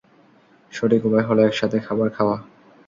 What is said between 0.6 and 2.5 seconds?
সঠিক উপায় হল একসাথে খাবার খাওয়া।